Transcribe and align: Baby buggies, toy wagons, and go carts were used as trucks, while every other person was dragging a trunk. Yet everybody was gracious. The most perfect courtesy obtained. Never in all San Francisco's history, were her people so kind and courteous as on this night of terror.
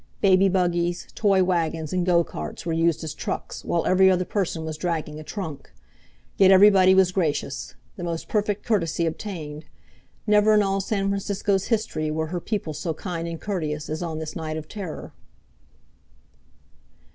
Baby 0.19 0.49
buggies, 0.49 1.05
toy 1.13 1.43
wagons, 1.43 1.93
and 1.93 2.03
go 2.03 2.23
carts 2.23 2.65
were 2.65 2.73
used 2.73 3.03
as 3.03 3.13
trucks, 3.13 3.63
while 3.63 3.85
every 3.85 4.09
other 4.09 4.25
person 4.25 4.65
was 4.65 4.75
dragging 4.75 5.19
a 5.19 5.23
trunk. 5.23 5.71
Yet 6.37 6.49
everybody 6.49 6.95
was 6.95 7.11
gracious. 7.11 7.75
The 7.97 8.03
most 8.03 8.27
perfect 8.27 8.65
courtesy 8.65 9.05
obtained. 9.05 9.65
Never 10.25 10.55
in 10.55 10.63
all 10.63 10.81
San 10.81 11.09
Francisco's 11.09 11.65
history, 11.65 12.09
were 12.09 12.29
her 12.33 12.39
people 12.41 12.73
so 12.73 12.95
kind 12.95 13.27
and 13.27 13.39
courteous 13.39 13.91
as 13.91 14.01
on 14.01 14.17
this 14.17 14.35
night 14.35 14.57
of 14.57 14.67
terror. 14.67 15.13